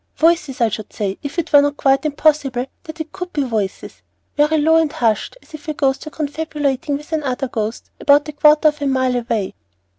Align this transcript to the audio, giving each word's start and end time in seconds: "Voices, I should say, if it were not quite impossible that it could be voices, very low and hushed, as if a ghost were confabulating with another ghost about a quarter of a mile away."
"Voices, 0.15 0.61
I 0.61 0.69
should 0.69 0.91
say, 0.91 1.19
if 1.21 1.37
it 1.37 1.53
were 1.53 1.61
not 1.61 1.77
quite 1.77 2.07
impossible 2.07 2.65
that 2.85 2.99
it 2.99 3.11
could 3.11 3.31
be 3.33 3.43
voices, 3.43 4.01
very 4.35 4.57
low 4.57 4.77
and 4.77 4.91
hushed, 4.91 5.37
as 5.43 5.53
if 5.53 5.67
a 5.67 5.75
ghost 5.75 6.05
were 6.07 6.11
confabulating 6.11 6.97
with 6.97 7.11
another 7.13 7.47
ghost 7.47 7.91
about 7.99 8.27
a 8.27 8.31
quarter 8.31 8.69
of 8.69 8.81
a 8.81 8.87
mile 8.87 9.15
away." 9.15 9.53